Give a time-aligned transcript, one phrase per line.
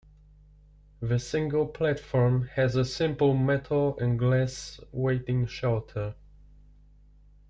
[0.99, 6.15] The single platform has a simple metal and glass waiting shelter.